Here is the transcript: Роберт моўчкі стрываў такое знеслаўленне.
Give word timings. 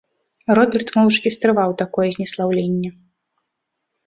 Роберт 0.59 0.87
моўчкі 0.95 1.31
стрываў 1.35 1.75
такое 1.83 2.07
знеслаўленне. 2.17 2.89